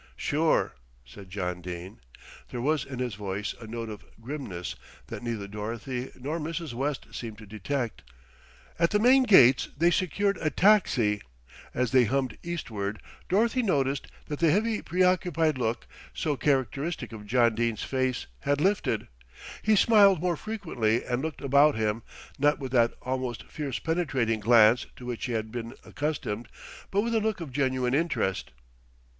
[0.15, 0.73] "Sure,"
[1.05, 1.99] said John Dene.
[2.49, 4.75] There was in his voice a note of grimness
[5.09, 6.73] that neither Dorothy nor Mrs.
[6.73, 8.01] West seemed to detect.
[8.79, 11.21] At the main gates they secured a taxi.
[11.75, 17.53] As they hummed eastward, Dorothy noticed that the heavy preoccupied look, so characteristic of John
[17.53, 19.07] Dene's face had lifted.
[19.61, 22.01] He smiled more frequently and looked about him,
[22.39, 26.47] not with that almost fierce penetrating glance to which she had been accustomed;
[26.89, 28.49] but with a look of genuine interest.